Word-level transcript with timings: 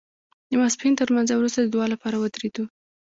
د 0.49 0.51
ماسپښین 0.59 0.93
تر 0.99 1.07
لمانځه 1.11 1.33
وروسته 1.35 1.59
د 1.61 1.67
دعا 1.75 1.87
لپاره 1.93 2.15
ودرېدو. 2.17 2.63